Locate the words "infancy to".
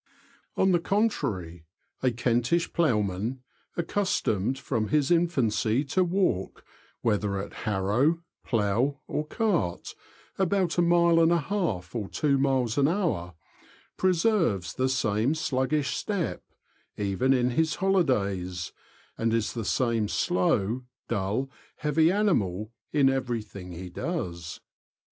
5.11-6.03